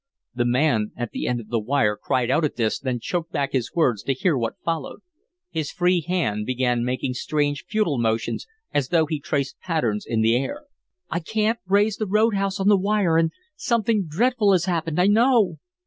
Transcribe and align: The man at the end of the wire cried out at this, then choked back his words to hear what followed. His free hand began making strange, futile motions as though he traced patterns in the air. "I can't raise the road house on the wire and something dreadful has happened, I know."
The 0.33 0.45
man 0.45 0.93
at 0.97 1.11
the 1.11 1.27
end 1.27 1.39
of 1.41 1.49
the 1.49 1.59
wire 1.59 1.95
cried 1.95 2.31
out 2.31 2.43
at 2.43 2.55
this, 2.55 2.79
then 2.79 2.99
choked 2.99 3.31
back 3.31 3.51
his 3.51 3.75
words 3.75 4.01
to 4.01 4.15
hear 4.15 4.35
what 4.35 4.57
followed. 4.65 5.01
His 5.51 5.71
free 5.71 6.01
hand 6.01 6.47
began 6.47 6.83
making 6.83 7.13
strange, 7.13 7.65
futile 7.67 7.99
motions 7.99 8.47
as 8.73 8.87
though 8.89 9.05
he 9.05 9.19
traced 9.19 9.59
patterns 9.59 10.07
in 10.07 10.21
the 10.21 10.35
air. 10.35 10.63
"I 11.11 11.19
can't 11.19 11.59
raise 11.67 11.97
the 11.97 12.07
road 12.07 12.33
house 12.33 12.59
on 12.59 12.67
the 12.67 12.77
wire 12.79 13.15
and 13.15 13.31
something 13.55 14.05
dreadful 14.07 14.53
has 14.53 14.65
happened, 14.65 14.99
I 14.99 15.05
know." 15.05 15.59